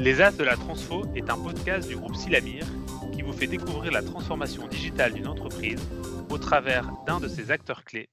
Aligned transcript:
Les 0.00 0.22
As 0.22 0.34
de 0.34 0.44
la 0.44 0.56
Transfo 0.56 1.04
est 1.14 1.28
un 1.28 1.36
podcast 1.36 1.86
du 1.86 1.94
groupe 1.94 2.16
Silamir 2.16 2.64
qui 3.12 3.20
vous 3.20 3.34
fait 3.34 3.46
découvrir 3.46 3.92
la 3.92 4.02
transformation 4.02 4.66
digitale 4.66 5.12
d'une 5.12 5.26
entreprise 5.26 5.86
au 6.30 6.38
travers 6.38 6.90
d'un 7.04 7.20
de 7.20 7.28
ses 7.28 7.50
acteurs 7.50 7.84
clés. 7.84 8.08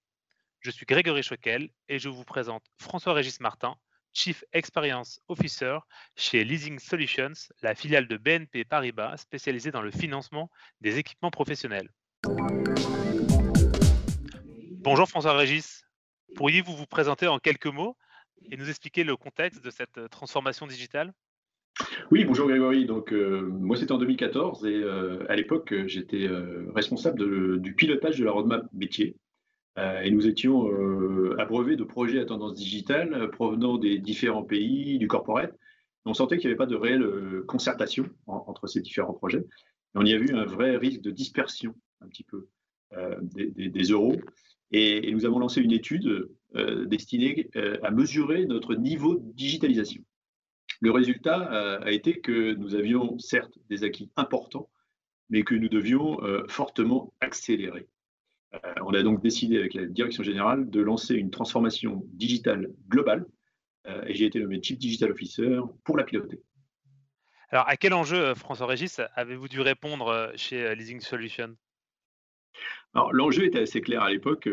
Je 0.60 0.70
suis 0.70 0.86
Grégory 0.86 1.24
Choquel 1.24 1.70
et 1.88 1.98
je 1.98 2.10
vous 2.10 2.26
présente 2.26 2.66
François-Régis 2.76 3.40
Martin, 3.40 3.78
Chief 4.12 4.44
Experience 4.52 5.22
Officer 5.30 5.78
chez 6.18 6.44
Leasing 6.44 6.78
Solutions, 6.78 7.32
la 7.62 7.74
filiale 7.74 8.10
de 8.10 8.18
BNP 8.18 8.66
Paribas 8.66 9.16
spécialisée 9.16 9.72
dans 9.72 9.82
le 9.82 9.92
financement 9.92 10.52
des 10.82 10.98
équipements 10.98 11.32
professionnels. 11.32 11.90
Bonjour 14.82 15.08
François-Régis, 15.08 15.86
pourriez-vous 16.36 16.76
vous 16.76 16.86
présenter 16.86 17.28
en 17.28 17.40
quelques 17.40 17.68
mots 17.68 17.96
et 18.52 18.58
nous 18.58 18.70
expliquer 18.70 19.06
le 19.06 19.16
contexte 19.16 19.64
de 19.64 19.70
cette 19.70 20.10
transformation 20.10 20.68
digitale? 20.68 21.14
Oui, 22.12 22.24
bonjour 22.24 22.48
Grégory. 22.48 22.86
Donc, 22.86 23.12
euh, 23.12 23.42
moi, 23.42 23.76
c'était 23.76 23.92
en 23.92 23.98
2014 23.98 24.66
et 24.66 24.74
euh, 24.76 25.24
à 25.30 25.36
l'époque, 25.36 25.74
j'étais 25.88 26.28
euh, 26.28 26.72
responsable 26.74 27.60
du 27.60 27.74
pilotage 27.76 28.18
de 28.18 28.26
la 28.26 28.32
roadmap 28.32 28.66
métier. 28.74 29.16
et 29.78 30.10
nous 30.10 30.26
étions 30.26 30.68
abreuvés 31.38 31.76
de 31.76 31.84
projets 31.84 32.20
à 32.20 32.26
tendance 32.26 32.56
digitale 32.56 33.30
provenant 33.32 33.78
des 33.78 34.00
différents 34.00 34.44
pays, 34.44 34.98
du 34.98 35.08
corporate. 35.08 35.54
On 36.06 36.14
sentait 36.14 36.38
qu'il 36.38 36.48
n'y 36.48 36.54
avait 36.54 36.58
pas 36.58 36.66
de 36.66 36.76
réelle 36.76 37.44
concertation 37.48 38.10
entre 38.26 38.66
ces 38.68 38.82
différents 38.82 39.14
projets. 39.14 39.44
Et 39.94 39.96
on 39.96 40.06
y 40.06 40.14
a 40.14 40.18
vu 40.18 40.34
un 40.34 40.46
vrai 40.46 40.78
risque 40.78 41.02
de 41.02 41.12
dispersion, 41.12 41.76
un 42.02 42.08
petit 42.08 42.24
peu, 42.24 42.48
des, 43.36 43.84
euros. 43.92 44.16
et, 44.72 45.12
nous 45.12 45.26
avons 45.26 45.38
lancé 45.38 45.62
une 45.62 45.74
étude 45.74 46.28
destinée 46.88 47.50
à 47.84 47.92
mesurer 47.92 48.46
notre 48.48 48.74
niveau 48.74 49.16
de 49.16 49.32
digitalisation. 49.34 50.02
Le 50.80 50.92
résultat 50.92 51.52
euh, 51.52 51.80
a 51.82 51.92
été 51.92 52.20
que 52.20 52.54
nous 52.54 52.76
avions 52.76 53.18
certes 53.18 53.58
des 53.70 53.84
acquis 53.84 54.12
importants, 54.16 54.70
mais 55.30 55.44
que 55.44 55.56
nous 55.56 55.70
devions 55.70 56.24
euh, 56.24 56.46
fortement 56.48 57.14
accélérer. 57.20 57.88
Euh, 58.54 58.74
on 58.86 58.94
a 58.94 59.04
donc 59.04 59.22
décidé 59.22 59.58
avec 59.58 59.74
la 59.74 59.86
direction 59.86 60.24
générale 60.24 60.70
de 60.70 60.82
lancer 60.82 61.16
une 61.16 61.32
transformation 61.32 62.04
digitale 62.14 62.70
globale 62.90 63.26
et 64.06 64.14
j'ai 64.14 64.26
été 64.26 64.42
nommé 64.42 64.62
Chief 64.62 64.78
Digital 64.78 65.12
Officer 65.12 65.62
pour 65.86 65.96
la 65.96 66.04
piloter. 66.04 66.42
Alors, 67.52 67.70
à 67.70 67.78
quel 67.78 67.94
enjeu, 67.94 68.34
François-Régis, 68.34 69.00
avez-vous 69.16 69.48
dû 69.48 69.62
répondre 69.62 70.34
chez 70.36 70.76
Leasing 70.76 71.00
Solutions? 71.00 71.56
Alors, 72.94 73.14
l'enjeu 73.14 73.46
était 73.46 73.62
assez 73.62 73.80
clair 73.80 74.02
à 74.02 74.10
l'époque. 74.10 74.50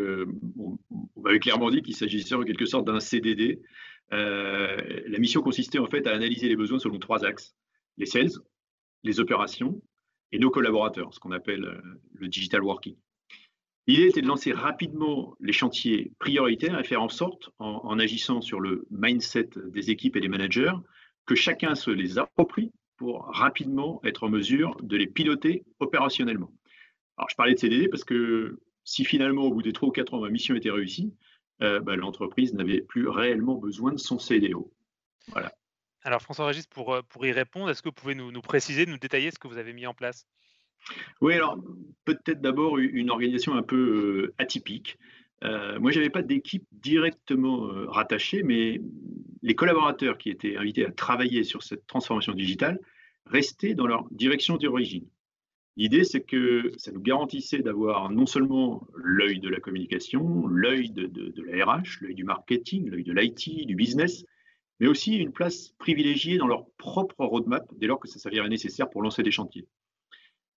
on, 0.57 0.77
m'avait 1.21 1.39
clairement 1.39 1.69
dit 1.69 1.81
qu'il 1.81 1.97
s'agissait 1.97 2.35
en 2.35 2.43
quelque 2.43 2.65
sorte 2.65 2.87
d'un 2.87 3.01
CDD 3.01 3.61
la 4.11 5.17
mission 5.19 5.41
consistait 5.41 5.79
en 5.79 5.87
fait 5.87 6.07
à 6.07 6.13
analyser 6.13 6.47
les 6.47 6.55
besoins 6.55 6.79
selon 6.79 6.99
trois 6.99 7.25
axes 7.25 7.55
les 7.97 8.05
sales, 8.05 8.31
les 9.03 9.19
opérations 9.19 9.81
et 10.31 10.39
nos 10.39 10.49
collaborateurs, 10.49 11.13
ce 11.13 11.19
qu'on 11.19 11.31
appelle 11.31 11.63
euh, 11.63 11.81
le 12.13 12.27
digital 12.27 12.63
working. 12.63 12.95
L'idée 13.87 14.07
était 14.07 14.21
de 14.21 14.27
lancer 14.27 14.51
rapidement 14.51 15.35
les 15.39 15.53
chantiers 15.53 16.11
prioritaires 16.17 16.79
et 16.79 16.83
faire 16.83 17.03
en 17.03 17.09
sorte, 17.09 17.51
en, 17.59 17.99
agissant 17.99 18.41
sur 18.41 18.59
le 18.59 18.87
mindset 18.89 19.49
des 19.67 19.91
équipes 19.91 20.15
et 20.15 20.21
des 20.21 20.27
managers, 20.27 20.73
que 21.27 21.35
chacun 21.35 21.75
se 21.75 21.91
les 21.91 22.17
approprie 22.17 22.71
pour 22.97 23.27
rapidement 23.27 24.01
être 24.03 24.23
en 24.23 24.29
mesure 24.29 24.75
de 24.81 24.97
les 24.97 25.05
piloter 25.05 25.63
opérationnellement. 25.79 26.51
Alors, 27.17 27.29
je 27.29 27.35
parlais 27.35 27.53
de 27.53 27.59
CDD 27.59 27.87
parce 27.87 28.03
que 28.03 28.59
si 28.85 29.05
finalement, 29.05 29.43
au 29.43 29.53
bout 29.53 29.61
des 29.61 29.73
trois 29.73 29.89
ou 29.89 29.91
quatre 29.91 30.15
ans, 30.15 30.21
ma 30.21 30.31
mission 30.31 30.55
était 30.55 30.71
réussie, 30.71 31.13
euh, 31.61 31.79
bah, 31.79 31.95
l'entreprise 31.95 32.53
n'avait 32.53 32.81
plus 32.81 33.07
réellement 33.07 33.55
besoin 33.55 33.93
de 33.93 33.97
son 33.97 34.19
CDO. 34.19 34.71
Voilà. 35.29 35.53
Alors 36.03 36.21
François-Régis, 36.21 36.67
pour, 36.67 36.93
euh, 36.93 37.01
pour 37.01 37.25
y 37.25 37.31
répondre, 37.31 37.69
est-ce 37.69 37.81
que 37.81 37.89
vous 37.89 37.93
pouvez 37.93 38.15
nous, 38.15 38.31
nous, 38.31 38.41
préciser, 38.41 38.85
nous 38.85 38.97
détailler 38.97 39.31
ce 39.31 39.39
que 39.39 39.47
vous 39.47 39.57
avez 39.57 39.73
mis 39.73 39.87
en 39.87 39.93
place? 39.93 40.27
Oui, 41.21 41.33
alors 41.33 41.57
peut-être 42.03 42.41
d'abord 42.41 42.77
une 42.77 43.09
organisation 43.09 43.55
un 43.55 43.63
peu 43.63 43.75
euh, 44.27 44.33
atypique. 44.37 44.97
moi, 45.41 45.91
je 45.91 45.97
n'avais 45.97 46.11
pas 46.11 46.21
d'équipe 46.21 46.65
directement 46.71 47.67
rattachée, 47.87 48.43
mais 48.43 48.81
les 49.41 49.55
collaborateurs 49.55 50.17
qui 50.17 50.29
étaient 50.29 50.57
invités 50.57 50.85
à 50.85 50.91
travailler 50.91 51.43
sur 51.43 51.63
cette 51.63 51.87
transformation 51.87 52.33
digitale 52.33 52.79
restaient 53.25 53.73
dans 53.73 53.87
leur 53.87 54.05
direction 54.11 54.57
d'origine. 54.57 55.07
L'idée, 55.77 56.05
c'est 56.05 56.21
que 56.21 56.71
ça 56.77 56.91
nous 56.91 57.01
garantissait 57.01 57.59
d'avoir 57.59 58.09
non 58.09 58.25
seulement 58.25 58.87
l'œil 58.95 59.39
de 59.39 59.49
la 59.49 59.59
communication, 59.59 60.47
l'œil 60.47 60.89
de, 60.89 61.33
la 61.43 61.65
RH, 61.65 61.99
l'œil 62.01 62.15
du 62.15 62.23
marketing, 62.23 62.89
l'œil 62.89 63.03
de 63.03 63.11
l'IT, 63.11 63.67
du 63.67 63.75
business, 63.75 64.23
mais 64.79 64.87
aussi 64.87 65.17
une 65.17 65.33
place 65.33 65.73
privilégiée 65.77 66.37
dans 66.37 66.47
leur 66.47 66.65
propre 66.77 67.25
roadmap 67.25 67.65
dès 67.77 67.87
lors 67.87 67.99
que 67.99 68.07
ça 68.07 68.19
s'avérait 68.19 68.47
nécessaire 68.47 68.89
pour 68.89 69.01
lancer 69.01 69.21
des 69.21 69.31
chantiers. 69.31 69.67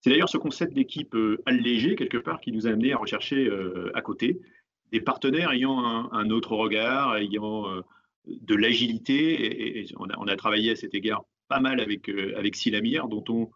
C'est 0.00 0.10
d'ailleurs 0.10 0.28
ce 0.28 0.38
concept 0.38 0.75
d'équipe 0.75 1.15
euh, 1.15 1.43
allégée, 1.47 1.97
quelque 1.97 2.19
part, 2.19 2.41
qui 2.41 2.53
nous 2.53 2.66
a 2.66 2.71
amené 2.71 2.93
à 2.93 2.99
rechercher 2.99 3.47
euh, 3.47 3.91
à 3.94 4.03
côté 4.03 4.38
des 4.93 5.00
partenaires 5.00 5.50
ayant 5.50 6.12
un, 6.12 6.31
autre 6.31 6.55
regard, 6.55 7.16
ayant 7.16 7.69
euh, 7.71 7.81
de 8.26 8.55
l'agilité. 8.55 9.81
Et, 9.81 9.87
on, 9.97 10.28
a, 10.28 10.37
travaillé 10.37 10.72
à 10.72 10.76
cet 10.76 10.94
égard 10.94 11.25
pas 11.49 11.60
mal 11.60 11.81
avec, 11.81 12.09
avec 12.09 12.55
Silamir, 12.55 13.09
dont 13.09 13.25
on 13.28 13.50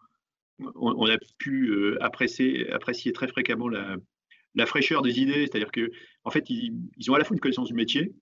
on, 0.75 1.09
a 1.09 1.17
pu 1.37 1.69
euh, 1.69 1.97
apprécier, 2.03 2.67
très 3.13 3.27
fréquemment 3.27 3.69
la, 3.69 4.65
fraîcheur 4.65 5.01
des 5.01 5.19
idées, 5.19 5.47
c'est-à-dire 5.47 5.71
que 5.71 5.91
en 6.23 6.31
fait, 6.31 6.49
ils, 6.49 6.73
ont 7.09 7.13
à 7.13 7.19
la 7.19 7.23
fois 7.23 7.35
une 7.35 7.39
connaissance 7.39 7.67
du 7.67 7.73
métier, 7.73 8.13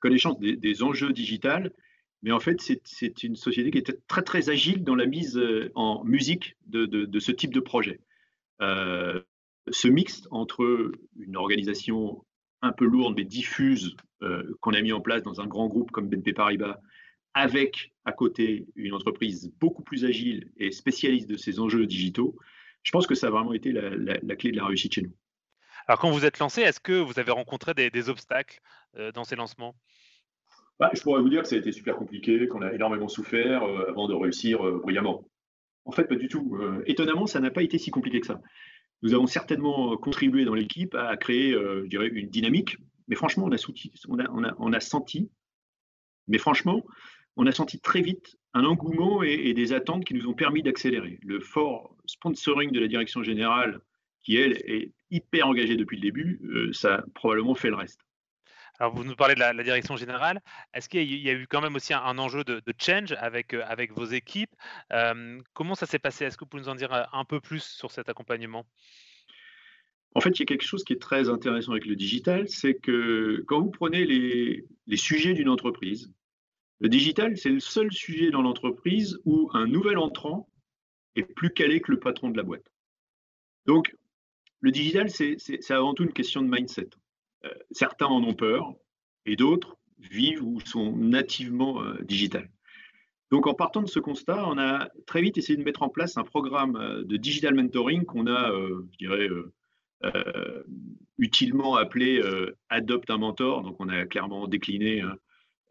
connaissance 0.00 0.38
des, 0.38 0.82
enjeux 0.82 1.12
digitales, 1.12 1.72
mais 2.22 2.32
en 2.32 2.40
fait, 2.40 2.60
c'est 2.60 3.22
une 3.22 3.36
société 3.36 3.70
qui 3.70 3.78
est 3.78 4.06
très 4.08 4.22
très 4.22 4.50
agile 4.50 4.82
dans 4.82 4.94
la 4.94 5.06
mise 5.06 5.36
euh, 5.36 5.70
en 5.74 6.04
musique 6.04 6.56
de, 6.66 7.18
ce 7.18 7.32
type 7.32 7.52
de 7.52 7.60
projet. 7.60 8.00
Euh, 8.60 9.20
ce 9.70 9.88
mixte 9.88 10.28
entre 10.30 10.92
une 11.18 11.36
organisation 11.36 12.24
un 12.62 12.72
peu 12.72 12.84
lourde 12.84 13.14
mais 13.16 13.24
diffuse 13.24 13.96
qu'on 14.60 14.72
a 14.72 14.80
mis 14.80 14.92
en 14.92 15.02
place 15.02 15.22
dans 15.22 15.42
un 15.42 15.46
grand 15.46 15.68
groupe 15.68 15.90
comme 15.90 16.08
BNP 16.08 16.32
Paribas 16.32 16.78
avec 17.34 17.92
à 18.04 18.12
côté 18.12 18.66
une 18.76 18.94
entreprise 18.94 19.52
beaucoup 19.60 19.82
plus 19.82 20.04
agile 20.04 20.50
et 20.56 20.70
spécialiste 20.70 21.28
de 21.28 21.36
ces 21.36 21.60
enjeux 21.60 21.86
digitaux, 21.86 22.36
je 22.82 22.92
pense 22.92 23.06
que 23.06 23.14
ça 23.14 23.26
a 23.26 23.30
vraiment 23.30 23.52
été 23.52 23.72
la, 23.72 24.36
clé 24.36 24.52
de 24.52 24.56
la 24.56 24.66
réussite 24.66 24.94
chez 24.94 25.02
nous. 25.02 25.12
Alors 25.86 25.98
quand 25.98 26.10
vous 26.10 26.24
êtes 26.24 26.38
lancé, 26.38 26.62
est-ce 26.62 26.80
que 26.80 26.92
vous 26.92 27.18
avez 27.18 27.32
rencontré 27.32 27.74
des, 27.74 28.08
obstacles 28.08 28.60
euh, 28.96 29.10
dans 29.12 29.24
ces 29.24 29.36
lancements? 29.36 29.74
Bah, 30.78 30.90
Je 30.94 31.02
pourrais 31.02 31.20
vous 31.20 31.28
dire 31.28 31.42
que 31.42 31.48
ça 31.48 31.56
a 31.56 31.58
été 31.58 31.72
super 31.72 31.96
compliqué, 31.96 32.46
qu'on 32.48 32.62
a 32.62 32.72
énormément 32.72 33.08
souffert 33.08 33.64
euh, 33.64 33.88
avant 33.88 34.06
de 34.06 34.14
réussir 34.14 34.64
euh, 34.64 34.80
brillamment. 34.82 35.28
En 35.86 35.92
fait, 35.92 36.04
pas 36.04 36.16
du 36.16 36.28
tout. 36.28 36.58
étonnamment, 36.86 37.26
ça 37.26 37.40
n'a 37.40 37.50
pas 37.50 37.62
été 37.62 37.76
si 37.76 37.90
compliqué 37.90 38.18
que 38.18 38.26
ça. 38.26 38.40
Nous 39.02 39.12
avons 39.12 39.26
certainement 39.26 39.98
contribué 39.98 40.46
dans 40.46 40.54
l'équipe 40.54 40.94
à 40.94 41.14
créer, 41.18 41.52
je 41.52 41.86
dirais, 41.88 42.06
une 42.08 42.30
dynamique, 42.30 42.78
mais 43.06 43.16
franchement, 43.16 43.44
on 43.44 43.52
a, 43.52 44.30
on 44.30 44.44
a, 44.44 44.54
on 44.58 44.72
a 44.72 44.80
senti, 44.80 45.30
mais 46.26 46.38
franchement, 46.38 46.82
on 47.36 47.46
a 47.46 47.52
senti 47.52 47.80
très 47.80 48.00
vite 48.00 48.36
un 48.52 48.64
engouement 48.64 49.22
et, 49.22 49.52
des 49.52 49.72
attentes 49.72 50.04
qui 50.04 50.14
nous 50.14 50.28
ont 50.28 50.34
permis 50.34 50.62
d'accélérer. 50.62 51.18
Le 51.22 51.40
fort 51.40 51.96
sponsoring 52.06 52.70
de 52.70 52.78
la 52.78 52.86
direction 52.86 53.22
générale, 53.22 53.80
qui 54.22 54.36
elle 54.36 54.52
est 54.52 54.92
hyper 55.10 55.48
engagée 55.48 55.76
depuis 55.76 55.96
le 55.96 56.02
début, 56.02 56.40
euh, 56.44 56.72
ça 56.72 56.96
a 56.96 57.02
probablement 57.14 57.54
fait 57.54 57.68
le 57.68 57.76
reste. 57.76 58.00
Alors, 58.78 58.94
vous 58.94 59.04
nous 59.04 59.14
parlez 59.14 59.34
de 59.34 59.40
la, 59.40 59.52
direction 59.62 59.96
générale. 59.96 60.40
Est-ce 60.72 60.88
qu'il 60.88 61.04
y, 61.04 61.30
a 61.30 61.32
eu 61.32 61.46
quand 61.46 61.60
même 61.60 61.76
aussi 61.76 61.94
un, 61.94 62.18
enjeu 62.18 62.42
de, 62.42 62.60
change 62.80 63.12
avec, 63.18 63.54
euh, 63.54 63.62
avec 63.66 63.92
vos 63.92 64.04
équipes? 64.04 64.50
Euh, 64.92 65.38
Comment 65.52 65.76
ça 65.76 65.86
s'est 65.86 66.00
passé? 66.00 66.24
Est-ce 66.24 66.36
que 66.36 66.44
vous 66.44 66.48
pouvez 66.48 66.62
nous 66.62 66.68
en 66.68 66.74
dire 66.74 67.08
un 67.12 67.24
peu 67.24 67.40
plus 67.40 67.62
sur 67.62 67.92
cet 67.92 68.08
accompagnement? 68.08 68.66
En 70.16 70.20
fait, 70.20 70.30
il 70.30 70.40
y 70.40 70.42
a 70.42 70.46
quelque 70.46 70.66
chose 70.66 70.84
qui 70.84 70.92
est 70.92 71.00
très 71.00 71.28
intéressant 71.28 71.72
avec 71.72 71.86
le 71.86 71.96
digital, 71.96 72.48
c'est 72.48 72.74
que 72.74 73.44
quand 73.46 73.60
vous 73.60 73.70
prenez 73.70 74.04
les, 74.04 74.64
les 74.86 74.96
sujets 74.96 75.34
d'une 75.34 75.48
entreprise, 75.48 76.12
le 76.84 76.90
digital, 76.90 77.38
c'est 77.38 77.48
le 77.48 77.60
seul 77.60 77.90
sujet 77.90 78.30
dans 78.30 78.42
l'entreprise 78.42 79.18
où 79.24 79.48
un 79.54 79.66
nouvel 79.66 79.96
entrant 79.96 80.50
est 81.16 81.22
plus 81.22 81.48
calé 81.48 81.80
que 81.80 81.90
le 81.90 81.98
patron 81.98 82.28
de 82.28 82.36
la 82.36 82.42
boîte. 82.42 82.70
Donc, 83.64 83.96
le 84.60 84.70
digital, 84.70 85.08
c'est 85.08 85.70
avant 85.70 85.94
tout 85.94 86.02
une 86.02 86.12
question 86.12 86.42
de 86.42 86.48
mindset. 86.54 86.90
Euh, 87.46 87.48
certains 87.70 88.04
en 88.04 88.22
ont 88.22 88.34
peur 88.34 88.74
et 89.24 89.34
d'autres 89.34 89.78
vivent 89.98 90.44
ou 90.44 90.60
sont 90.60 90.94
nativement 90.94 91.82
euh, 91.82 92.02
digital. 92.02 92.50
Donc, 93.30 93.46
en 93.46 93.54
partant 93.54 93.80
de 93.80 93.88
ce 93.88 93.98
constat, 93.98 94.46
on 94.46 94.58
a 94.58 94.90
très 95.06 95.22
vite 95.22 95.38
essayé 95.38 95.56
de 95.56 95.64
mettre 95.64 95.84
en 95.84 95.88
place 95.88 96.18
un 96.18 96.24
programme 96.24 96.76
euh, 96.76 97.02
de 97.02 97.16
digital 97.16 97.54
mentoring 97.54 98.04
qu'on 98.04 98.26
a, 98.26 98.52
je 98.92 98.98
dirais, 98.98 99.30
utilement 101.16 101.76
appelé 101.76 102.22
Adopte 102.68 103.08
un 103.08 103.16
mentor. 103.16 103.62
Donc, 103.62 103.76
on 103.78 103.88
a 103.88 104.04
clairement 104.04 104.46
décliné 104.46 105.02
euh, 105.02 105.14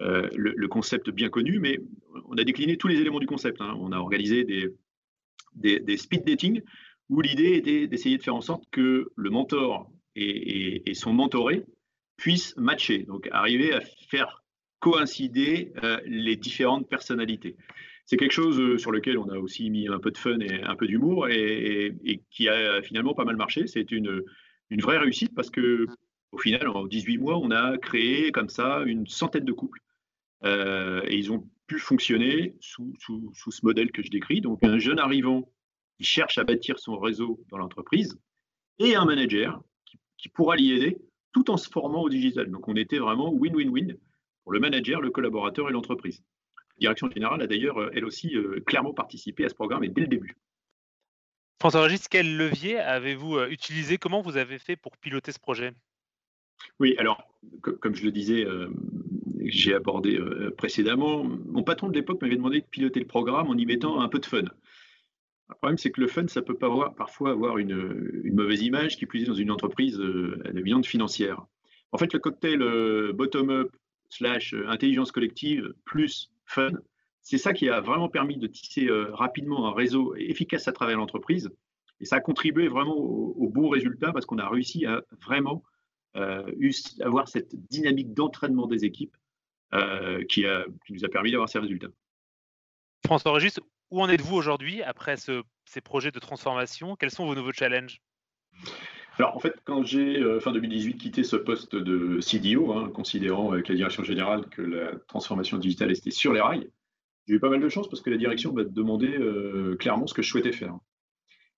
le, 0.04 0.68
concept 0.68 1.10
bien 1.10 1.30
connu, 1.30 1.60
mais 1.60 1.80
on 2.30 2.38
a 2.38 2.44
décliné 2.44 2.78
tous 2.78 2.88
les 2.88 3.00
éléments 3.00 3.20
du 3.20 3.28
concept. 3.28 3.62
Hein. 3.62 3.76
On 3.80 3.92
a 3.92 3.98
organisé 3.98 4.44
des, 5.56 5.98
speed 5.98 6.26
dating 6.26 6.62
où 7.10 7.22
l'idée 7.22 7.56
était 7.56 7.88
d'essayer 7.88 8.18
de 8.18 8.24
faire 8.24 8.36
en 8.36 8.42
sorte 8.42 8.64
que 8.72 9.12
le 9.16 9.30
mentor 9.30 9.92
et, 10.16 10.94
son 10.94 11.14
mentoré 11.14 11.64
puissent 12.18 12.56
matcher, 12.58 13.00
donc 13.00 13.28
arriver 13.32 13.74
à 13.74 13.82
faire 14.10 14.44
coïncider 14.80 15.72
euh, 15.84 16.00
les 16.06 16.36
différentes 16.36 16.88
personnalités. 16.90 17.56
c'est 18.06 18.18
quelque 18.18 18.34
chose 18.34 18.80
sur 18.80 18.92
lequel 18.92 19.18
on 19.18 19.30
a 19.30 19.38
aussi 19.38 19.70
mis 19.70 19.88
un 19.88 20.00
peu 20.00 20.12
de 20.12 20.18
fun 20.18 20.40
et 20.40 20.62
un 20.62 20.76
peu 20.76 20.88
d'humour 20.88 21.30
et, 21.30 21.96
qui 22.30 22.50
a 22.50 22.82
finalement 22.82 23.14
pas 23.14 23.26
mal 23.26 23.38
marché. 23.38 23.66
C'est 23.68 23.92
une, 23.92 24.22
une 24.70 24.82
vraie 24.82 24.98
réussite 24.98 25.34
parce 25.34 25.50
que 25.50 25.88
au 26.34 26.38
final, 26.40 26.68
en 26.68 26.86
18 26.88 27.20
mois, 27.20 27.38
on 27.38 27.52
a 27.52 27.78
créé 27.78 28.32
comme 28.32 28.50
ça 28.50 28.82
une 28.86 29.08
centaine 29.08 29.46
de 29.46 29.54
couples. 29.54 29.80
Et 30.44 31.16
ils 31.16 31.32
ont 31.32 31.50
pu 31.68 31.80
fonctionner 31.80 32.56
sous, 32.60 32.94
sous, 33.00 33.32
sous, 33.34 33.52
ce 33.52 33.66
modèle 33.66 33.92
que 33.92 34.04
je 34.04 34.10
décris. 34.10 34.42
Donc, 34.42 34.64
un 34.64 34.78
jeune 34.78 35.00
arrivant 35.00 35.50
qui 35.98 36.04
cherche 36.04 36.38
à 36.38 36.44
bâtir 36.44 36.80
son 36.80 36.98
réseau 36.98 37.40
dans 37.50 37.58
l'entreprise 37.58 38.20
et 38.80 38.96
un 38.96 39.06
manager 39.06 39.62
qui, 39.86 40.00
qui 40.18 40.30
pourra 40.30 40.56
l'y 40.56 40.72
aider 40.72 40.98
tout 41.34 41.50
en 41.50 41.58
se 41.58 41.70
formant 41.70 42.02
au 42.02 42.10
digital. 42.10 42.50
Donc, 42.50 42.68
on 42.68 42.76
était 42.76 43.00
vraiment 43.00 43.32
win-win-win 43.32 43.98
pour 44.44 44.54
le 44.54 44.60
manager, 44.60 45.02
le 45.02 45.10
collaborateur 45.10 45.70
et 45.70 45.72
l'entreprise. 45.72 46.24
La 46.56 46.80
direction 46.80 47.10
générale 47.10 47.42
a 47.42 47.48
d'ailleurs, 47.48 47.80
euh, 47.80 47.92
elle 47.94 48.06
aussi, 48.06 48.36
euh, 48.36 48.60
clairement 48.66 48.94
participé 48.94 49.46
à 49.46 49.50
ce 49.50 49.56
programme 49.56 49.84
et 49.84 49.90
dès 49.90 50.02
le 50.02 50.08
début. 50.08 50.36
François-Régis, 51.60 52.08
quel 52.08 52.36
levier 52.36 52.78
avez-vous 52.78 53.38
euh, 53.38 53.50
utilisé? 53.50 53.98
Comment 53.98 54.22
vous 54.22 54.38
avez 54.38 54.60
fait 54.60 54.76
pour 54.76 54.98
piloter 54.98 55.32
ce 55.32 55.40
projet? 55.40 55.72
Oui, 56.80 56.96
alors, 56.98 57.24
comme 57.62 57.96
je 57.96 58.04
le 58.04 58.12
disais, 58.12 58.46
j'ai 59.46 59.74
abordé 59.74 60.20
précédemment, 60.58 61.24
mon 61.24 61.64
patron 61.64 61.90
de 61.90 61.94
l'époque 61.94 62.22
m'avait 62.22 62.36
demandé 62.36 62.62
de 62.62 62.66
piloter 62.66 63.00
le 63.00 63.08
programme 63.08 63.48
en 63.50 63.56
y 63.56 63.66
mettant 63.66 64.02
un 64.02 64.10
peu 64.10 64.20
de 64.20 64.26
fun. 64.26 64.44
Le 65.50 65.56
problème, 65.56 65.78
c'est 65.78 65.92
que 65.92 66.02
le 66.02 66.08
fun, 66.08 66.28
ça 66.28 66.42
peut 66.42 66.56
pas 66.56 66.68
avoir, 66.68 66.96
parfois 66.96 67.32
avoir 67.32 67.58
une, 67.58 68.32
mauvaise 68.32 68.62
image, 68.62 68.98
qui 68.98 69.06
plus 69.06 69.26
dans 69.26 69.34
une 69.34 69.52
entreprise 69.52 70.02
à 70.46 70.52
la 70.52 70.82
financière. 70.84 71.46
En 71.92 71.98
fait, 71.98 72.14
le 72.14 72.20
cocktail 72.20 72.60
bottom-up 73.14 73.70
slash 74.10 74.56
intelligence 74.68 75.12
collective 75.12 75.74
plus 75.86 76.32
fun. 76.46 76.72
C'est 77.22 77.38
ça 77.38 77.54
qui 77.54 77.70
a 77.70 77.82
vraiment 77.82 78.10
permis 78.10 78.38
de 78.38 78.48
tisser 78.48 78.88
euh, 78.88 79.08
rapidement 79.14 79.68
un 79.68 79.74
réseau 79.74 80.14
efficace 80.16 80.68
à 80.68 80.74
travers 80.74 80.98
l'entreprise. 80.98 81.50
Et 82.00 82.06
ça 82.06 82.18
a 82.18 82.20
contribué 82.20 82.68
vraiment 82.68 82.98
au, 82.98 83.50
bon 83.50 83.70
résultat 83.70 84.12
parce 84.12 84.26
qu'on 84.26 84.40
a 84.40 84.50
réussi 84.50 84.86
à 84.86 85.02
vraiment 85.26 85.64
euh, 86.18 86.44
avoir 87.02 87.30
cette 87.30 87.56
dynamique 87.70 88.14
d'entraînement 88.14 88.68
des 88.68 88.84
équipes 88.84 89.16
euh, 89.74 90.24
qui, 90.26 90.46
nous 90.90 91.06
a 91.06 91.10
permis 91.10 91.32
d'avoir 91.32 91.50
ces 91.50 91.60
résultats. 91.60 91.88
François 93.06 93.34
Régis, 93.34 93.60
où 93.92 94.02
en 94.02 94.10
êtes-vous 94.10 94.36
aujourd'hui 94.36 94.82
après 94.82 95.16
ces 95.18 95.82
projets 95.82 96.12
de 96.12 96.20
transformation? 96.20 96.96
Quels 96.96 97.12
sont 97.12 97.26
vos 97.26 97.36
nouveaux 97.36 97.52
challenges? 97.52 98.02
Alors 99.18 99.36
en 99.36 99.40
fait, 99.40 99.54
quand 99.66 99.84
j'ai 99.84 100.24
fin 100.40 100.52
2018 100.52 100.98
quitté 100.98 101.24
ce 101.24 101.36
poste 101.36 101.76
de 101.76 102.20
CDO, 102.20 102.74
hein, 102.74 102.90
considérant 102.90 103.52
avec 103.52 103.68
la 103.68 103.76
direction 103.76 104.04
générale 104.04 104.48
que 104.50 104.62
la 104.62 104.96
transformation 105.08 105.58
digitale 105.58 105.92
était 105.92 106.12
sur 106.12 106.34
les 106.34 106.42
rails, 106.42 106.70
j'ai 107.28 107.36
eu 107.36 107.40
pas 107.40 107.50
mal 107.50 107.62
de 107.62 107.70
chance 107.70 107.88
parce 107.90 108.02
que 108.02 108.10
la 108.10 108.18
direction 108.18 108.54
m'a 108.54 108.64
demandé 108.64 109.18
clairement 109.80 110.08
ce 110.08 110.14
que 110.14 110.22
je 110.22 110.30
souhaitais 110.30 110.52
faire. 110.52 110.76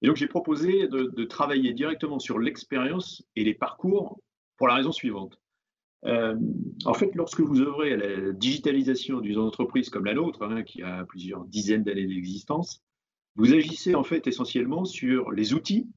Et 0.01 0.07
donc 0.07 0.17
j'ai 0.17 0.27
proposé 0.27 0.87
de, 0.87 1.23
travailler 1.23 1.73
directement 1.73 2.19
sur 2.19 2.39
l'expérience 2.39 3.23
et 3.35 3.43
les 3.43 3.53
parcours 3.53 4.19
pour 4.57 4.67
la 4.67 4.75
raison 4.75 4.91
suivante. 4.91 5.39
En 6.05 6.93
fait, 6.93 7.15
lorsque 7.15 7.39
vous 7.39 7.61
œuvrez 7.61 7.93
à 7.93 7.97
la 7.97 8.31
digitalisation 8.31 9.21
d'une 9.21 9.39
entreprise 9.39 9.89
comme 9.89 10.05
la 10.05 10.13
nôtre, 10.13 10.43
hein, 10.43 10.63
qui 10.63 10.83
a 10.83 11.03
plusieurs 11.05 11.45
dizaines 11.45 11.83
d'années 11.83 12.05
d'existence, 12.05 12.83
vous 13.35 13.53
agissez 13.53 13.95
en 13.95 14.03
fait 14.03 14.27
essentiellement 14.27 14.85
sur 14.85 15.31
les 15.31 15.53
outils 15.53 15.89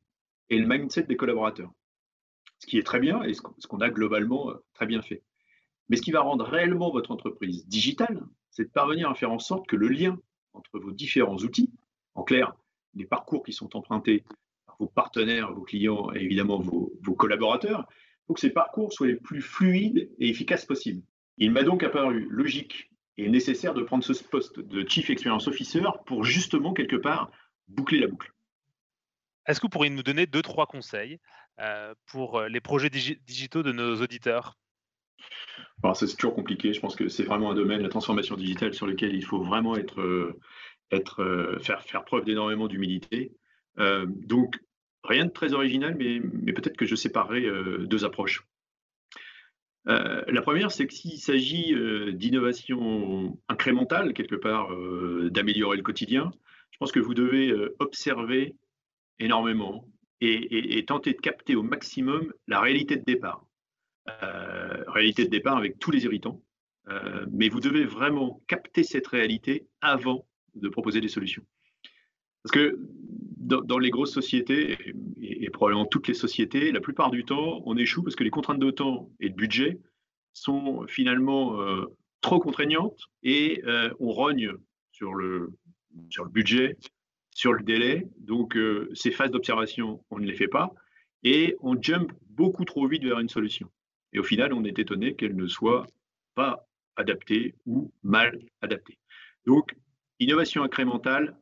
et 0.50 0.58
le 0.58 0.66
mindset 0.66 1.04
des 1.04 1.16
collaborateurs. 1.16 1.72
Ce 2.58 2.66
qui 2.66 2.78
est 2.78 2.82
très 2.82 2.98
bien 2.98 3.22
et 3.22 3.34
ce 3.34 3.40
qu'on 3.40 3.80
a 3.80 3.90
globalement 3.90 4.50
euh, 4.50 4.54
très 4.74 4.86
bien 4.86 5.02
fait. 5.02 5.22
Mais 5.88 5.96
ce 5.96 6.02
qui 6.02 6.10
va 6.10 6.20
rendre 6.20 6.44
réellement 6.44 6.90
votre 6.90 7.12
entreprise 7.12 7.66
digitale, 7.68 8.26
c'est 8.50 8.64
de 8.64 8.70
parvenir 8.70 9.08
à 9.08 9.14
faire 9.14 9.30
en 9.30 9.38
sorte 9.38 9.66
que 9.68 9.76
le 9.76 9.88
lien 9.88 10.18
entre 10.52 10.78
vos 10.80 10.90
différents 10.90 11.36
outils, 11.36 11.70
en 12.14 12.24
clair, 12.24 12.54
les 12.94 13.04
parcours 13.04 13.44
qui 13.44 13.52
sont 13.52 13.76
empruntés 13.76 14.24
par 14.66 14.76
vos 14.80 14.88
partenaires, 14.88 15.52
vos 15.52 15.62
clients 15.62 16.10
et 16.14 16.22
évidemment 16.24 16.58
vos 16.58 17.14
collaborateurs, 17.14 17.86
faut 18.28 18.34
que 18.34 18.40
ces 18.40 18.50
parcours 18.50 18.92
soient 18.92 19.06
les 19.06 19.16
plus 19.16 19.40
fluides 19.40 20.10
et 20.18 20.28
efficaces 20.28 20.66
possibles. 20.66 21.02
Il 21.38 21.50
m'a 21.50 21.62
donc 21.62 21.82
apparu 21.82 22.28
logique 22.30 22.90
et 23.16 23.28
nécessaire 23.28 23.74
de 23.74 23.82
prendre 23.82 24.04
ce 24.04 24.12
poste 24.22 24.60
de 24.60 24.88
Chief 24.88 25.08
Experience 25.10 25.48
Officer 25.48 25.82
pour 26.06 26.24
justement 26.24 26.74
quelque 26.74 26.96
part 26.96 27.30
boucler 27.68 27.98
la 27.98 28.06
boucle. 28.06 28.32
Est-ce 29.46 29.60
que 29.60 29.66
vous 29.66 29.70
pourriez 29.70 29.90
nous 29.90 30.02
donner 30.02 30.26
deux, 30.26 30.42
trois 30.42 30.66
conseils 30.66 31.18
euh, 31.58 31.94
pour 32.06 32.36
euh, 32.36 32.48
les 32.48 32.60
projets 32.60 32.90
digitaux 32.90 33.62
de 33.62 33.72
nos 33.72 33.96
auditeurs? 34.02 34.58
C'est 35.94 36.16
toujours 36.16 36.34
compliqué. 36.34 36.74
Je 36.74 36.80
pense 36.80 36.96
que 36.96 37.08
c'est 37.08 37.24
vraiment 37.24 37.50
un 37.50 37.54
domaine, 37.54 37.80
la 37.80 37.88
transformation 37.88 38.36
digitale, 38.36 38.74
sur 38.74 38.86
lequel 38.86 39.14
il 39.14 39.24
faut 39.24 39.42
vraiment 39.42 39.74
être, 39.76 40.00
euh, 40.00 40.38
être, 40.92 41.58
faire, 41.62 41.82
faire 41.82 42.04
preuve 42.04 42.24
d'énormément 42.24 42.68
d'humilité. 42.68 43.32
donc, 43.78 44.58
rien 45.08 45.24
de 45.24 45.30
très 45.30 45.52
original, 45.54 45.96
mais, 45.98 46.20
peut-être 46.52 46.76
que 46.76 46.86
je 46.86 46.94
séparerai 46.94 47.46
deux 47.86 48.04
approches. 48.04 48.46
la 49.86 50.42
première, 50.42 50.70
c'est 50.70 50.86
que 50.86 50.94
s'il 50.94 51.18
s'agit 51.18 51.74
d'innovation 52.12 53.38
incrémentale, 53.48 54.12
quelque 54.12 54.36
part, 54.36 54.70
d'améliorer 55.30 55.76
le 55.76 55.82
quotidien, 55.82 56.30
je 56.70 56.78
pense 56.78 56.92
que 56.92 57.00
vous 57.00 57.14
devez 57.14 57.52
observer 57.78 58.54
énormément 59.18 59.88
et, 60.20 60.84
tenter 60.86 61.12
de 61.12 61.20
capter 61.20 61.54
au 61.54 61.62
maximum 61.62 62.32
la 62.46 62.60
réalité 62.60 62.96
de 62.96 63.04
départ. 63.04 63.44
Euh, 64.22 64.84
réalité 64.88 65.24
de 65.24 65.30
départ 65.30 65.56
avec 65.56 65.78
tous 65.78 65.90
les 65.90 66.04
irritants, 66.04 66.42
euh, 66.88 67.26
mais 67.30 67.48
vous 67.48 67.60
devez 67.60 67.84
vraiment 67.84 68.40
capter 68.46 68.82
cette 68.82 69.06
réalité 69.06 69.66
avant 69.80 70.26
de 70.54 70.68
proposer 70.68 71.00
des 71.00 71.08
solutions. 71.08 71.44
Parce 72.48 72.64
que 72.64 72.78
dans, 73.36 73.78
les 73.78 73.90
grosses 73.90 74.12
sociétés, 74.12 74.78
et, 75.20 75.50
probablement 75.50 75.84
toutes 75.84 76.08
les 76.08 76.14
sociétés, 76.14 76.72
la 76.72 76.80
plupart 76.80 77.10
du 77.10 77.24
temps, 77.24 77.62
on 77.66 77.76
échoue 77.76 78.02
parce 78.02 78.16
que 78.16 78.24
les 78.24 78.30
contraintes 78.30 78.58
de 78.58 78.70
temps 78.70 79.10
et 79.20 79.28
de 79.28 79.34
budget 79.34 79.78
sont 80.32 80.86
finalement 80.86 81.60
euh, 81.60 81.84
trop 82.22 82.40
contraignantes 82.40 83.00
et 83.22 83.62
on 84.00 84.10
rogne 84.10 84.52
sur 84.92 85.14
le, 85.14 85.52
sur 86.08 86.24
le 86.24 86.30
budget, 86.30 86.76
sur 87.34 87.52
le 87.52 87.62
délai. 87.62 88.08
Donc, 88.18 88.56
euh, 88.56 88.88
ces 88.94 89.10
phases 89.10 89.30
d'observation, 89.30 90.02
on 90.10 90.18
ne 90.18 90.26
les 90.26 90.34
fait 90.34 90.48
pas 90.48 90.72
et 91.22 91.54
on 91.60 91.80
jump 91.80 92.10
beaucoup 92.30 92.64
trop 92.64 92.88
vite 92.88 93.04
vers 93.04 93.18
une 93.18 93.28
solution. 93.28 93.70
Et 94.12 94.18
au 94.18 94.24
final, 94.24 94.54
on 94.54 94.64
est 94.64 94.78
étonné 94.78 95.14
qu'elle 95.14 95.36
ne 95.36 95.46
soit 95.46 95.86
pas 96.34 96.66
adaptée 96.96 97.54
ou 97.66 97.92
mal 98.02 98.38
adaptée. 98.62 98.98
Donc, 99.44 99.76
innovation 100.18 100.62
incrémentale, 100.62 101.36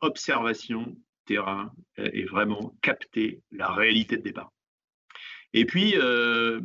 observation, 0.00 0.96
terrain, 1.26 1.72
et 1.96 2.24
vraiment 2.24 2.74
capter 2.82 3.42
la 3.52 3.70
réalité 3.70 4.16
de 4.16 4.22
départ. 4.22 4.52
Et 5.52 5.64
puis, 5.64 5.94
euh, 5.96 6.60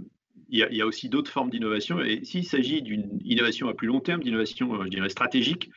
il 0.49 0.59
y, 0.59 0.81
a 0.81 0.85
aussi 0.85 1.09
d'autres 1.09 1.31
formes 1.31 1.49
d'innovation. 1.49 2.01
Et 2.01 2.23
s'il 2.23 2.45
s'agit 2.45 2.81
d'une 2.81 3.19
innovation 3.23 3.67
à 3.67 3.73
plus 3.73 3.87
long 3.87 3.99
terme, 3.99 4.21
d'innovation, 4.21 4.83
dirais, 4.85 5.09
stratégique, 5.09 5.69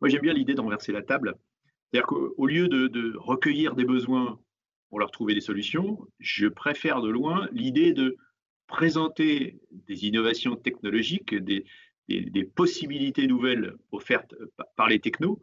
moi 0.00 0.08
j'aime 0.08 0.20
bien 0.20 0.34
l'idée 0.34 0.54
de 0.54 0.60
renverser 0.60 0.92
la 0.92 1.02
table 1.02 1.36
c'est-à-dire 1.90 2.06
qu'au 2.06 2.46
lieu 2.46 2.68
de, 2.68 3.16
recueillir 3.16 3.74
des 3.74 3.84
besoins 3.84 4.38
pour 4.88 5.00
leur 5.00 5.10
trouver 5.10 5.34
des 5.34 5.40
solutions, 5.40 6.06
je 6.18 6.46
préfère 6.46 7.00
de 7.00 7.08
loin 7.08 7.48
l'idée 7.52 7.92
de 7.92 8.16
présenter 8.66 9.58
des 9.72 10.06
innovations 10.06 10.54
technologiques, 10.56 11.34
des, 11.34 11.64
possibilités 12.54 13.26
nouvelles 13.26 13.74
offertes 13.92 14.34
par 14.76 14.88
les 14.88 15.00
technos, 15.00 15.40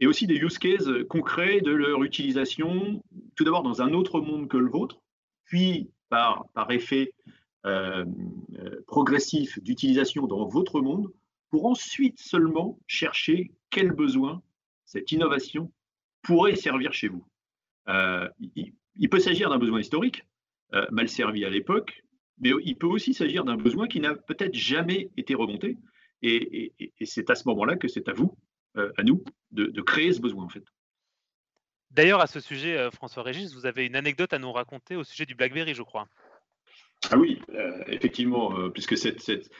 et 0.00 0.06
aussi 0.06 0.26
des 0.26 0.36
use 0.36 0.58
cases 0.58 0.88
concrets 1.08 1.60
de 1.60 1.70
leur 1.70 2.02
utilisation, 2.02 3.02
tout 3.36 3.44
d'abord 3.44 3.62
dans 3.62 3.82
un 3.82 3.92
autre 3.92 4.20
monde 4.20 4.48
que 4.48 4.56
le 4.56 4.70
vôtre, 4.70 5.00
puis 5.44 5.90
par, 6.08 6.46
effet 6.70 7.12
euh, 7.66 8.04
euh, 8.58 8.80
progressif 8.86 9.62
d'utilisation 9.62 10.26
dans 10.26 10.46
votre 10.46 10.80
monde, 10.80 11.12
pour 11.50 11.66
ensuite 11.66 12.18
seulement 12.18 12.78
chercher 12.86 13.52
quels 13.70 13.92
besoins 13.92 14.42
cette 14.86 15.12
innovation 15.12 15.70
pourrait 16.22 16.56
servir 16.56 16.92
chez 16.92 17.08
vous. 17.08 17.24
Euh, 17.88 18.28
il, 18.96 19.08
peut 19.08 19.20
s'agir 19.20 19.50
d'un 19.50 19.58
besoin 19.58 19.80
historique, 19.80 20.24
euh, 20.74 20.86
mal 20.90 21.08
servi 21.08 21.44
à 21.44 21.50
l'époque, 21.50 22.02
mais 22.38 22.50
il 22.64 22.76
peut 22.76 22.86
aussi 22.86 23.14
s'agir 23.14 23.44
d'un 23.44 23.56
besoin 23.56 23.88
qui 23.88 24.00
n'a 24.00 24.14
peut-être 24.14 24.54
jamais 24.54 25.10
été 25.16 25.34
remonté. 25.34 25.76
Et, 26.22 26.72
c'est 27.02 27.30
à 27.30 27.34
ce 27.34 27.48
moment-là 27.48 27.76
que 27.76 27.88
c'est 27.88 28.08
à 28.08 28.12
vous, 28.12 28.36
euh, 28.36 28.48
à 28.74 29.02
nous, 29.02 29.24
de, 29.50 29.80
créer 29.82 30.12
ce 30.12 30.20
besoin 30.20 30.44
en 30.44 30.48
fait. 30.48 30.64
D'ailleurs, 31.90 32.20
à 32.20 32.26
ce 32.26 32.38
sujet, 32.38 32.90
François 32.92 33.22
Régis, 33.22 33.52
vous 33.52 33.66
avez 33.66 33.86
une 33.86 33.96
anecdote 33.96 34.32
à 34.32 34.38
nous 34.38 34.52
raconter 34.52 34.94
au 34.96 35.04
sujet 35.04 35.26
du 35.26 35.34
BlackBerry, 35.34 35.74
je 35.74 35.82
crois. 35.82 36.06
Ah 37.10 37.18
oui, 37.18 37.40
effectivement, 37.88 38.70
puisque 38.70 38.96
cette, 38.96 39.20
cette, 39.20 39.50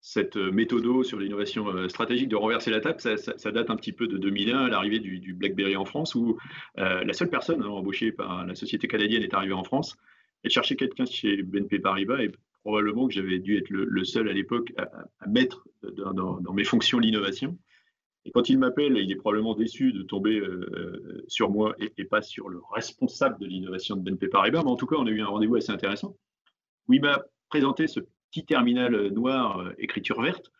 cette 0.00 0.36
euh, 0.36 0.50
méthode 0.50 1.04
sur 1.04 1.18
l'innovation 1.18 1.68
euh, 1.68 1.88
stratégique 1.88 2.28
de 2.28 2.36
renverser 2.36 2.70
la 2.70 2.80
table, 2.80 3.00
ça, 3.00 3.52
date 3.52 3.70
un 3.70 3.76
petit 3.76 3.92
peu 3.92 4.06
de 4.06 4.16
2001, 4.16 4.68
l'arrivée 4.68 4.98
du, 4.98 5.34
BlackBerry 5.34 5.76
en 5.76 5.84
France, 5.84 6.14
où 6.14 6.38
euh, 6.78 7.04
la 7.04 7.12
seule 7.12 7.28
personne 7.28 7.62
hein, 7.62 7.68
embauchée 7.68 8.12
par 8.12 8.46
la 8.46 8.54
société 8.54 8.88
canadienne 8.88 9.22
est 9.22 9.34
arrivée 9.34 9.52
en 9.52 9.64
France. 9.64 9.96
Elle 10.42 10.50
cherchait 10.50 10.76
quelqu'un 10.76 11.04
chez 11.04 11.42
BNP 11.42 11.80
Paribas 11.80 12.22
et 12.22 12.32
probablement 12.62 13.08
que 13.08 13.14
j'avais 13.14 13.38
dû 13.38 13.58
être 13.58 13.68
le, 13.68 14.04
seul 14.04 14.28
à 14.28 14.32
l'époque 14.32 14.72
à, 14.78 14.88
mettre 15.28 15.66
dans, 15.82 16.52
mes 16.54 16.64
fonctions 16.64 16.98
l'innovation. 16.98 17.58
Et 18.24 18.32
quand 18.32 18.48
il 18.48 18.58
m'appelle, 18.58 18.96
il 18.98 19.10
est 19.10 19.16
probablement 19.16 19.54
déçu 19.54 19.92
de 19.92 20.02
tomber 20.02 20.42
sur 21.26 21.50
moi 21.50 21.74
et, 21.78 22.04
pas 22.04 22.20
sur 22.20 22.48
le 22.48 22.60
responsable 22.72 23.38
de 23.40 23.46
l'innovation 23.46 23.96
de 23.96 24.02
BNP 24.02 24.28
Paribas. 24.28 24.62
Mais 24.62 24.70
en 24.70 24.76
tout 24.76 24.86
cas, 24.86 24.96
on 24.98 25.06
a 25.06 25.10
eu 25.10 25.22
un 25.22 25.26
rendez-vous 25.26 25.56
assez 25.56 25.72
intéressant 25.72 26.16
où 26.86 26.92
il 26.92 27.00
m'a 27.00 27.22
présenté 27.48 27.86
ce 27.86 28.00
petit 28.30 28.44
terminal 28.44 29.08
noir 29.08 29.72
écriture 29.78 30.20
verte 30.20 30.52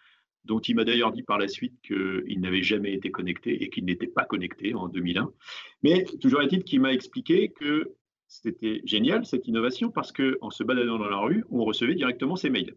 dont 0.45 0.61
il 0.61 0.77
m'a 0.77 0.85
d'ailleurs 0.85 1.13
dit 1.13 1.23
par 1.23 1.39
la 1.39 1.49
suite 1.49 1.75
qu'il 1.83 2.41
n'avait 2.41 2.63
jamais 2.63 2.95
été 2.95 3.11
connecté 3.11 3.63
et 3.63 3.71
qu'il 3.71 3.85
n'était 3.85 4.07
pas 4.07 4.25
connecté 4.25 4.75
en 4.75 4.89
2001. 4.89 5.31
Mais 5.83 6.05
toujours 6.21 6.43
est-il 6.43 6.65
qu'il 6.65 6.81
m'a 6.81 6.93
expliqué 6.93 7.51
que 7.51 7.95
c'était 8.29 8.81
génial 8.85 9.27
cette 9.27 9.47
innovation 9.49 9.91
parce 9.91 10.13
qu'en 10.13 10.51
se 10.51 10.63
baladant 10.63 10.99
dans 10.99 11.09
la 11.09 11.19
rue, 11.19 11.45
on 11.51 11.65
recevait 11.65 11.95
directement 11.95 12.37
ses 12.37 12.51
mails. 12.51 12.77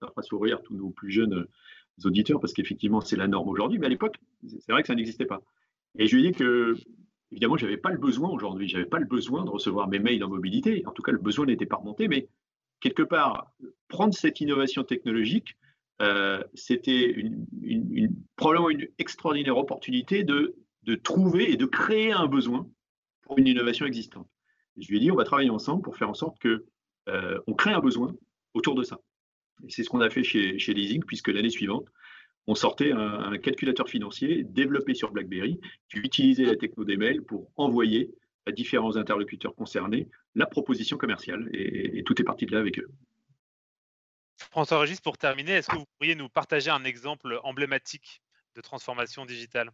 Ça 0.00 0.08
fera 0.08 0.22
sourire 0.22 0.62
tous 0.62 0.74
nos 0.74 0.90
plus 0.90 1.10
jeunes 1.10 1.46
auditeurs 2.04 2.40
parce 2.40 2.52
qu'effectivement 2.52 3.00
c'est 3.00 3.16
la 3.16 3.28
norme 3.28 3.48
aujourd'hui, 3.48 3.78
mais 3.78 3.86
à 3.86 3.90
l'époque, 3.90 4.16
c'est 4.46 4.72
vrai 4.72 4.82
que 4.82 4.88
ça 4.88 4.94
n'existait 4.94 5.26
pas. 5.26 5.42
Et 5.98 6.06
je 6.06 6.16
lui 6.16 6.26
ai 6.26 6.30
dit 6.30 6.38
que, 6.38 6.74
évidemment, 7.32 7.56
je 7.56 7.64
n'avais 7.64 7.76
pas 7.76 7.90
le 7.90 7.98
besoin 7.98 8.30
aujourd'hui, 8.30 8.68
je 8.68 8.76
n'avais 8.76 8.88
pas 8.88 8.98
le 8.98 9.06
besoin 9.06 9.44
de 9.44 9.50
recevoir 9.50 9.88
mes 9.88 9.98
mails 9.98 10.22
en 10.24 10.28
mobilité. 10.28 10.84
En 10.86 10.92
tout 10.92 11.02
cas, 11.02 11.12
le 11.12 11.18
besoin 11.18 11.46
n'était 11.46 11.66
pas 11.66 11.76
remonté, 11.76 12.08
mais 12.08 12.28
quelque 12.80 13.02
part, 13.02 13.52
prendre 13.88 14.14
cette 14.14 14.40
innovation 14.40 14.84
technologique, 14.84 15.56
euh, 16.00 16.42
c'était 16.54 17.14
probablement 18.36 18.70
une 18.70 18.88
extraordinaire 18.98 19.58
opportunité 19.58 20.24
de, 20.24 20.54
de, 20.84 20.94
trouver 20.94 21.52
et 21.52 21.56
de 21.56 21.66
créer 21.66 22.12
un 22.12 22.26
besoin 22.26 22.66
pour 23.22 23.38
une 23.38 23.46
innovation 23.46 23.84
existante. 23.84 24.26
je 24.78 24.88
lui 24.88 24.96
ai 24.96 25.00
dit, 25.00 25.10
on 25.10 25.16
va 25.16 25.24
travailler 25.24 25.50
ensemble 25.50 25.82
pour 25.82 25.96
faire 25.96 26.08
en 26.08 26.14
sorte 26.14 26.38
que 26.38 26.64
euh, 27.08 27.38
on 27.46 27.54
crée 27.54 27.72
un 27.72 27.80
besoin 27.80 28.14
autour 28.54 28.74
de 28.74 28.82
ça. 28.82 28.98
C'est 29.68 29.82
ce 29.82 29.88
qu'on 29.88 30.00
a 30.00 30.10
fait 30.10 30.22
chez, 30.22 30.58
chez 30.58 30.74
Leasing, 30.74 31.04
puisque 31.04 31.28
l'année 31.28 31.50
suivante, 31.50 31.86
on 32.46 32.54
sortait 32.54 32.92
un, 32.92 33.36
calculateur 33.38 33.88
financier 33.88 34.44
développé 34.44 34.94
sur 34.94 35.12
BlackBerry 35.12 35.60
qui 35.90 35.98
utilisait 35.98 36.44
la 36.44 36.56
techno 36.56 36.84
des 36.84 36.96
mails 36.96 37.22
pour 37.22 37.50
envoyer 37.56 38.10
à 38.46 38.52
différents 38.52 38.96
interlocuteurs 38.96 39.54
concernés 39.54 40.08
la 40.34 40.46
proposition 40.46 40.96
commerciale. 40.96 41.48
et 41.52 42.02
tout 42.04 42.20
est 42.20 42.24
parti 42.24 42.46
de 42.46 42.52
là 42.52 42.58
avec 42.58 42.78
eux. 42.78 42.88
François 44.50 44.80
Régis, 44.80 45.00
pour 45.00 45.18
terminer, 45.18 45.52
est-ce 45.52 45.68
que 45.68 45.76
vous 45.76 45.86
pourriez 45.98 46.14
nous 46.14 46.28
partager 46.28 46.70
un 46.70 46.84
exemple 46.84 47.38
emblématique 47.44 48.22
de 48.56 48.60
transformation 48.60 49.26
digitale? 49.26 49.70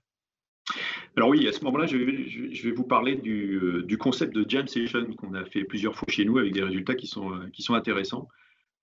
Alors 1.16 1.28
oui, 1.28 1.46
à 1.46 1.52
ce 1.52 1.64
moment-là, 1.64 1.86
je, 1.86 1.96
vais 1.96 2.72
vous 2.72 2.84
parler 2.84 3.14
du, 3.14 3.84
du, 3.84 3.96
concept 3.96 4.34
de 4.34 4.44
Jam 4.48 4.66
Session 4.66 5.06
qu'on 5.14 5.34
a 5.34 5.44
fait 5.44 5.64
plusieurs 5.64 5.94
fois 5.94 6.08
chez 6.08 6.24
nous 6.24 6.38
avec 6.38 6.52
des 6.52 6.62
résultats 6.62 6.94
qui 6.94 7.06
sont, 7.06 7.48
qui 7.52 7.62
sont 7.62 7.74
intéressants. 7.74 8.28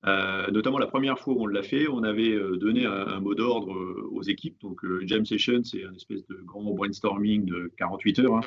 Euh, 0.06 0.52
notamment 0.52 0.80
la 0.80 0.88
première 0.88 1.18
fois 1.18 1.34
où 1.34 1.44
on 1.44 1.48
l'a 1.48 1.64
fait, 1.64 1.88
on 1.88 2.04
avait 2.04 2.34
euh, 2.34 2.58
donné 2.58 2.86
un, 2.86 3.22
mot 3.22 3.36
d'ordre 3.36 3.74
euh, 3.74 4.10
aux 4.12 4.24
équipes. 4.24 4.60
Donc 4.62 4.82
Jam 5.04 5.26
Session, 5.26 5.64
c'est 5.64 5.86
un 5.86 5.94
espèce 5.94 6.26
de 6.28 6.36
grand 6.44 6.74
brainstorming 6.74 7.46
de 7.46 7.72
48 7.78 8.20
heures 8.20 8.36
hein, 8.36 8.42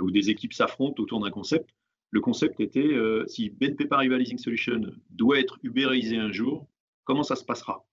où 0.00 0.10
des 0.10 0.30
équipes 0.30 0.52
s'affrontent 0.52 1.02
autour 1.02 1.20
d'un 1.20 1.30
concept. 1.30 1.70
Le 2.14 2.20
concept 2.20 2.60
était 2.60 2.94
euh, 2.94 3.26
si 3.26 3.50
BNP 3.50 3.86
Paribas 3.86 4.18
Leasing 4.18 4.38
Solution 4.38 4.80
doit 5.10 5.40
être 5.40 5.58
ubérisé 5.64 6.16
un 6.16 6.30
jour, 6.30 6.68
comment 7.02 7.24
ça 7.24 7.34
se 7.34 7.44
passera? 7.44 7.84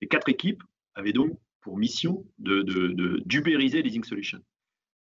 Les 0.00 0.06
quatre 0.06 0.28
équipes 0.28 0.62
avaient 0.94 1.12
donc 1.12 1.36
pour 1.60 1.76
mission 1.76 2.24
d'ubériser 2.38 3.78
de, 3.78 3.82
de, 3.82 3.84
Leasing 3.84 4.04
Solution. 4.04 4.38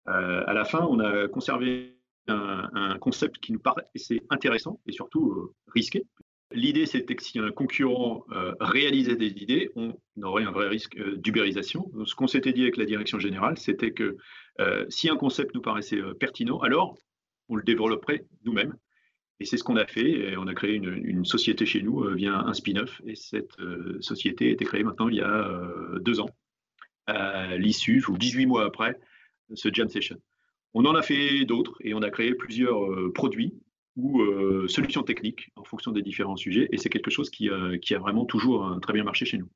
Euh, 0.08 0.42
à 0.48 0.54
la 0.54 0.64
fin, 0.64 0.88
on 0.90 1.00
a 1.00 1.28
conservé 1.28 2.00
un, 2.28 2.98
concept 3.00 3.40
qui 3.40 3.52
nous 3.52 3.60
paraissait 3.60 4.22
intéressant 4.30 4.80
et 4.88 4.94
surtout 4.94 5.34
euh, 5.34 5.54
risqué. 5.68 6.06
L'idée, 6.52 6.86
c'était 6.86 7.16
que 7.16 7.24
si 7.24 7.40
un 7.40 7.52
concurrent 7.52 8.26
réalisait 8.60 9.16
des 9.16 9.32
idées, 9.42 9.72
on 9.76 9.96
aurait 10.22 10.44
un 10.44 10.52
vrai 10.52 10.68
risque 10.68 10.96
d'ubérisation. 11.18 11.92
Ce 12.06 12.14
qu'on 12.14 12.28
s'était 12.28 12.54
dit 12.54 12.62
avec 12.62 12.78
la 12.78 12.86
direction 12.86 13.20
générale, 13.20 13.58
c'était 13.58 13.92
que 13.92 14.16
si 14.90 15.10
un 15.10 15.18
concept 15.18 15.56
nous 15.56 15.62
paraissait 15.62 16.00
pertinent, 16.20 16.60
alors 16.60 16.96
on 17.50 17.56
le 17.56 17.64
développerait 17.64 18.26
nous-mêmes. 18.44 18.76
Et 19.40 19.46
c'est 19.46 19.58
ce 19.58 19.64
qu'on 19.64 19.76
a 19.76 19.86
fait. 19.86 20.36
On 20.38 20.48
a 20.48 20.54
créé 20.54 20.76
une, 20.76 21.26
société 21.26 21.66
chez 21.66 21.82
nous 21.82 22.04
euh, 22.04 22.16
via 22.16 22.40
un 22.40 22.54
spin-off. 22.54 23.02
Et 23.06 23.16
cette 23.16 23.60
euh, 23.60 23.98
société 24.02 24.48
a 24.48 24.52
été 24.52 24.66
créée 24.66 24.84
maintenant 24.84 25.10
il 25.10 25.16
y 25.16 25.22
a 25.22 25.50
euh, 25.50 26.00
deux 26.00 26.20
ans, 26.20 26.30
à 27.08 27.58
l'issue, 27.58 28.04
ou 28.08 28.18
18 28.18 28.46
mois 28.46 28.66
après, 28.66 28.98
ce 29.54 29.70
Jam 29.72 29.90
Session. 29.90 30.18
On 30.74 30.86
en 30.86 30.96
a 30.96 31.02
fait 31.02 31.46
d'autres 31.46 31.76
et 31.82 31.94
on 31.94 32.02
a 32.02 32.10
créé 32.10 32.34
plusieurs 32.34 33.12
produits 33.14 33.54
ou 33.96 34.22
solutions 34.68 35.04
techniques 35.04 35.52
en 35.56 35.64
fonction 35.64 35.92
des 35.92 36.02
différents 36.02 36.36
sujets. 36.36 36.68
Et 36.72 36.78
c'est 36.78 36.90
quelque 36.90 37.12
chose 37.12 37.30
qui, 37.30 37.50
qui 37.82 37.96
a 37.96 38.00
vraiment 38.00 38.26
toujours 38.26 38.80
très 38.82 38.94
bien 38.94 39.04
marché 39.04 39.26
chez 39.26 39.38
nous. 39.38 39.50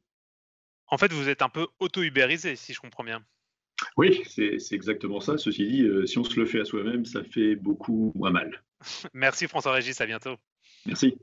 En 0.88 0.98
fait, 0.98 1.12
vous 1.13 1.29
êtes 1.29 1.41
un 1.41 1.50
peu 1.50 1.67
auto-ubérisé, 1.79 2.55
si 2.55 2.74
je 2.74 2.79
comprends 2.79 3.03
bien. 3.03 3.24
Oui, 3.98 4.22
c'est 4.25 4.58
exactement 4.72 5.19
ça. 5.19 5.38
Ceci 5.38 5.67
dit, 5.67 5.84
euh, 5.84 6.05
si 6.05 6.17
on 6.17 6.24
se 6.24 6.39
le 6.39 6.46
fait 6.46 6.60
à 6.60 6.65
soi-même, 6.65 7.05
ça 7.05 7.24
fait 7.24 7.55
beaucoup 7.55 8.12
moins 8.15 8.31
mal. 8.31 8.63
Merci 9.13 9.48
François 9.48 9.74
Régis, 9.74 10.00
à 10.01 10.05
bientôt. 10.05 10.36
Merci. 10.86 11.17